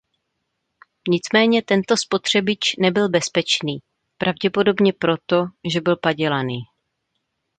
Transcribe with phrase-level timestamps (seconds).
[1.09, 3.79] Nicméně tento spotřebič nebyl bezpečný,
[4.17, 6.59] pravděpodobně proto, že byl padělaný.